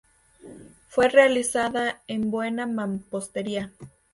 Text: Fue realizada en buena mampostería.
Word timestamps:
Fue 0.87 1.09
realizada 1.09 2.01
en 2.07 2.31
buena 2.31 2.65
mampostería. 2.65 3.71